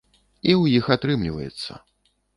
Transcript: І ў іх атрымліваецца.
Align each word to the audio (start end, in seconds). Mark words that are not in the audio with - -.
І 0.49 0.51
ў 0.61 0.79
іх 0.79 0.89
атрымліваецца. 0.95 1.79